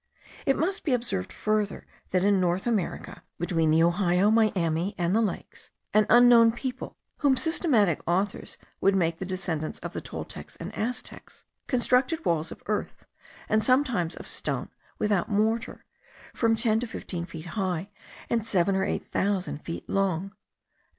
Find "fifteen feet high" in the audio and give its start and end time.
16.87-17.91